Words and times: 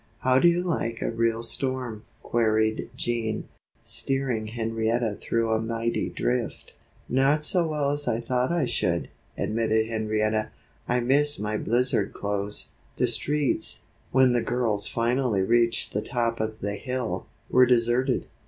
"How 0.21 0.39
do 0.39 0.47
you 0.47 0.63
like 0.63 0.99
a 1.03 1.11
real 1.11 1.43
storm?" 1.43 2.05
queried 2.23 2.89
Jean, 2.95 3.47
steering 3.83 4.47
Henrietta 4.47 5.15
through 5.21 5.51
a 5.51 5.61
mighty 5.61 6.09
drift. 6.09 6.73
"Not 7.07 7.45
so 7.45 7.67
well 7.67 7.91
as 7.91 8.07
I 8.07 8.19
thought 8.19 8.51
I 8.51 8.65
should," 8.65 9.09
admitted 9.37 9.89
Henrietta. 9.89 10.49
"I 10.87 11.01
miss 11.01 11.37
my 11.37 11.55
blizzard 11.55 12.13
clothes." 12.13 12.69
The 12.95 13.05
streets, 13.05 13.83
when 14.11 14.33
the 14.33 14.41
girls 14.41 14.87
finally 14.87 15.43
reached 15.43 15.93
the 15.93 16.01
top 16.01 16.39
of 16.39 16.61
the 16.61 16.73
hill, 16.73 17.27
were 17.47 17.67
deserted. 17.67 18.25